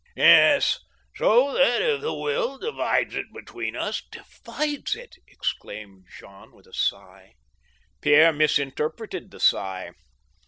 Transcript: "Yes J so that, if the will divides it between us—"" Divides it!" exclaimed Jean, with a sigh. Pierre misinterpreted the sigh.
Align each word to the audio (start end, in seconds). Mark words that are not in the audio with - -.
"Yes 0.15 0.79
J 1.13 1.19
so 1.25 1.53
that, 1.53 1.79
if 1.79 2.01
the 2.01 2.11
will 2.11 2.57
divides 2.57 3.13
it 3.13 3.31
between 3.31 3.75
us—"" 3.75 4.01
Divides 4.11 4.95
it!" 4.95 5.15
exclaimed 5.27 6.07
Jean, 6.17 6.51
with 6.53 6.65
a 6.65 6.73
sigh. 6.73 7.35
Pierre 8.01 8.33
misinterpreted 8.33 9.29
the 9.29 9.39
sigh. 9.39 9.91